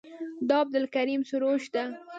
[0.47, 1.83] دا عبدالکریم سروش ده.